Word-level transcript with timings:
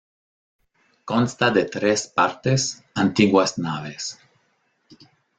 Consta 1.11 1.49
de 1.57 1.63
tres 1.75 2.05
partes, 2.19 2.65
antiguas 3.05 3.55
naves. 3.59 4.11